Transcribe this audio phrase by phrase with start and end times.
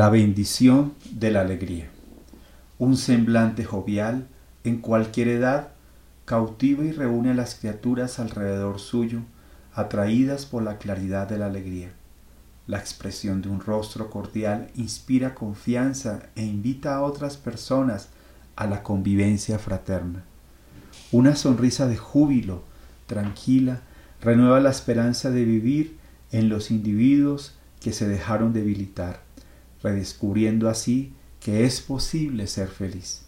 [0.00, 1.90] La bendición de la alegría.
[2.78, 4.28] Un semblante jovial,
[4.64, 5.72] en cualquier edad,
[6.24, 9.18] cautiva y reúne a las criaturas alrededor suyo,
[9.74, 11.92] atraídas por la claridad de la alegría.
[12.66, 18.08] La expresión de un rostro cordial inspira confianza e invita a otras personas
[18.56, 20.24] a la convivencia fraterna.
[21.12, 22.62] Una sonrisa de júbilo,
[23.06, 23.82] tranquila,
[24.22, 25.98] renueva la esperanza de vivir
[26.32, 29.28] en los individuos que se dejaron debilitar
[29.82, 33.22] redescubriendo así que es posible ser feliz.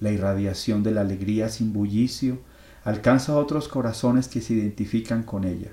[0.00, 2.38] La irradiación de la alegría sin bullicio
[2.84, 5.70] alcanza a otros corazones que se identifican con ella.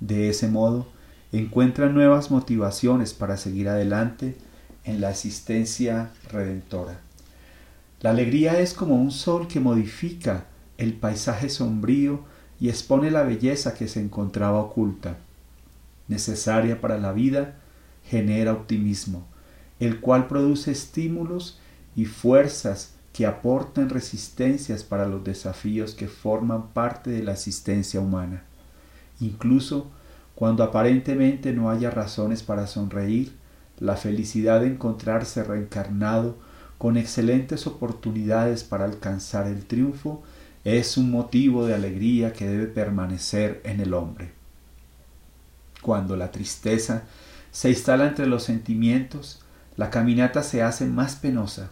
[0.00, 0.86] De ese modo,
[1.32, 4.36] encuentran nuevas motivaciones para seguir adelante
[4.84, 7.00] en la existencia redentora.
[8.00, 10.44] La alegría es como un sol que modifica
[10.76, 12.20] el paisaje sombrío
[12.60, 15.16] y expone la belleza que se encontraba oculta.
[16.08, 17.56] Necesaria para la vida,
[18.04, 19.26] genera optimismo,
[19.84, 21.58] el cual produce estímulos
[21.96, 28.42] y fuerzas que aportan resistencias para los desafíos que forman parte de la existencia humana.
[29.20, 29.90] Incluso
[30.34, 33.32] cuando aparentemente no haya razones para sonreír,
[33.78, 36.36] la felicidad de encontrarse reencarnado
[36.78, 40.22] con excelentes oportunidades para alcanzar el triunfo
[40.64, 44.32] es un motivo de alegría que debe permanecer en el hombre.
[45.82, 47.04] Cuando la tristeza
[47.52, 49.43] se instala entre los sentimientos,
[49.76, 51.70] la caminata se hace más penosa.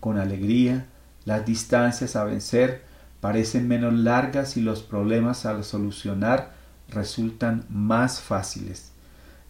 [0.00, 0.86] Con alegría,
[1.24, 2.82] las distancias a vencer
[3.20, 6.52] parecen menos largas y los problemas a solucionar
[6.88, 8.92] resultan más fáciles.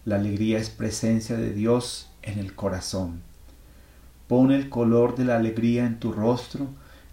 [0.03, 3.21] La alegría es presencia de Dios en el corazón.
[4.27, 6.67] Pon el color de la alegría en tu rostro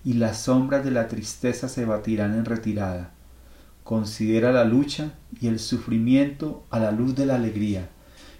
[0.04, 3.10] y las sombras de la tristeza se batirán en retirada.
[3.84, 7.88] Considera la lucha y el sufrimiento a la luz de la alegría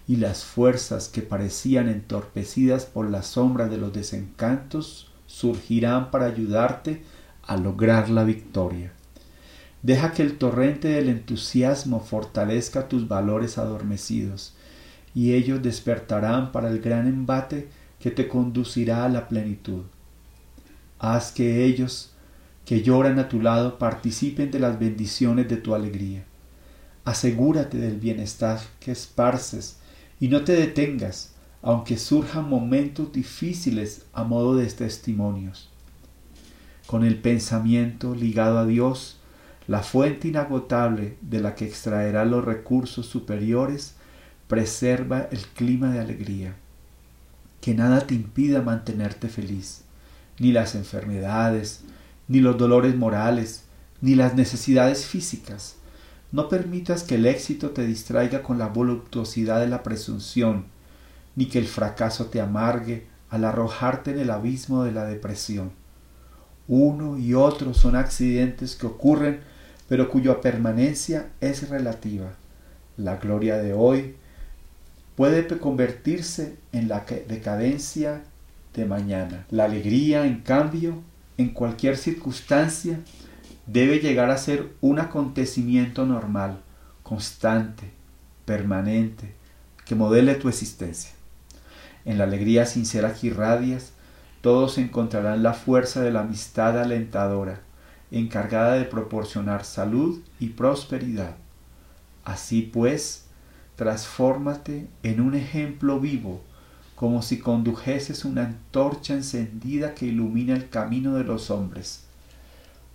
[0.07, 7.03] y las fuerzas que parecían entorpecidas por la sombra de los desencantos surgirán para ayudarte
[7.43, 8.93] a lograr la victoria.
[9.83, 14.55] Deja que el torrente del entusiasmo fortalezca tus valores adormecidos,
[15.15, 17.69] y ellos despertarán para el gran embate
[18.01, 19.83] que te conducirá a la plenitud.
[20.99, 22.13] Haz que ellos,
[22.65, 26.25] que lloran a tu lado, participen de las bendiciones de tu alegría.
[27.05, 29.77] Asegúrate del bienestar que esparces
[30.25, 35.69] y no te detengas, aunque surjan momentos difíciles a modo de testimonios.
[36.87, 39.19] Con el pensamiento ligado a Dios,
[39.67, 43.97] la fuente inagotable de la que extraerá los recursos superiores,
[44.49, 46.57] preserva el clima de alegría.
[47.61, 49.83] Que nada te impida mantenerte feliz,
[50.39, 51.83] ni las enfermedades,
[52.29, 53.65] ni los dolores morales,
[54.01, 55.77] ni las necesidades físicas,
[56.35, 60.65] no permitas que el éxito te distraiga con la voluptuosidad de la presunción,
[61.37, 65.71] ni que el fracaso te amargue al arrojarte en el abismo de la depresión.
[66.67, 69.43] Uno y otro son accidentes que ocurren,
[69.89, 72.33] pero cuya permanencia es relativa.
[72.97, 74.17] La gloria de hoy
[75.15, 78.25] puede convertirse en la decadencia
[78.75, 79.47] de mañana.
[79.51, 81.01] La alegría, en cambio,
[81.39, 82.99] en cualquier circunstancia,
[83.67, 86.61] debe llegar a ser un acontecimiento normal,
[87.03, 87.91] constante,
[88.45, 89.35] permanente,
[89.87, 91.13] que modele tu existencia.
[92.05, 93.93] En la alegría sincera que irradias,
[94.43, 97.61] todos encontrarán la fuerza de la amistad alentadora,
[98.11, 101.37] encargada de proporcionar salud y prosperidad.
[102.25, 103.25] Así pues,
[103.77, 106.43] transfórmate en un ejemplo vivo,
[106.95, 112.04] como si condujeses una antorcha encendida que ilumina el camino de los hombres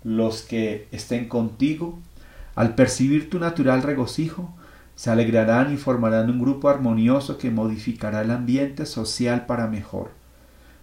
[0.04, 2.00] los que estén contigo,
[2.56, 4.54] al percibir tu natural regocijo,
[4.96, 10.12] se alegrarán y formarán un grupo armonioso que modificará el ambiente social para mejor.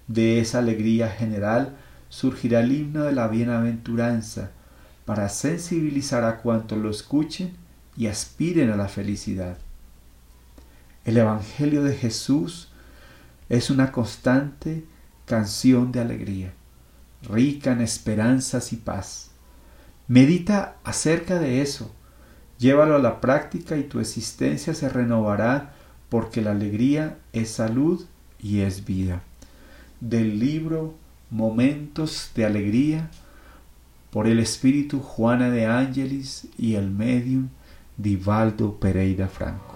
[0.08, 1.76] De esa alegría general
[2.08, 4.50] surgirá el himno de la bienaventuranza,
[5.04, 7.52] para sensibilizar a cuantos lo escuchen
[7.96, 9.56] y aspiren a la felicidad.
[11.04, 12.68] El Evangelio de Jesús
[13.48, 14.84] es una constante
[15.26, 16.52] canción de alegría
[17.22, 19.30] rica en esperanzas y paz.
[20.08, 21.92] Medita acerca de eso,
[22.58, 25.74] llévalo a la práctica y tu existencia se renovará
[26.08, 28.04] porque la alegría es salud
[28.40, 29.22] y es vida.
[30.00, 30.94] Del libro
[31.30, 33.10] Momentos de Alegría
[34.10, 37.48] por el espíritu Juana de Ángelis y el medium
[37.96, 39.74] Divaldo Pereira Franco.